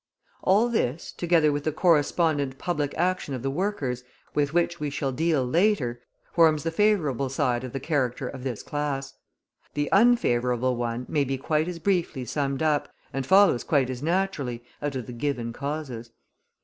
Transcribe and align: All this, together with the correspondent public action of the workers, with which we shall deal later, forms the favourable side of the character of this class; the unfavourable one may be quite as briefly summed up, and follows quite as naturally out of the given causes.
All 0.41 0.67
this, 0.67 1.11
together 1.11 1.51
with 1.51 1.63
the 1.63 1.71
correspondent 1.71 2.57
public 2.57 2.95
action 2.97 3.35
of 3.35 3.43
the 3.43 3.51
workers, 3.51 4.03
with 4.33 4.51
which 4.51 4.79
we 4.79 4.89
shall 4.89 5.11
deal 5.11 5.45
later, 5.45 6.01
forms 6.33 6.63
the 6.63 6.71
favourable 6.71 7.29
side 7.29 7.63
of 7.63 7.71
the 7.71 7.79
character 7.79 8.27
of 8.27 8.43
this 8.43 8.63
class; 8.63 9.13
the 9.75 9.89
unfavourable 9.91 10.75
one 10.75 11.05
may 11.07 11.23
be 11.23 11.37
quite 11.37 11.67
as 11.67 11.77
briefly 11.77 12.25
summed 12.25 12.63
up, 12.63 12.91
and 13.13 13.27
follows 13.27 13.63
quite 13.63 13.91
as 13.91 14.01
naturally 14.01 14.63
out 14.81 14.95
of 14.95 15.05
the 15.05 15.13
given 15.13 15.53
causes. 15.53 16.09